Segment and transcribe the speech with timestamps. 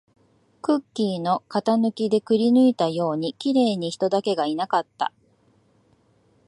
[0.63, 5.13] クッキーの型抜きでくりぬいたように、綺麗に人だけがいなかった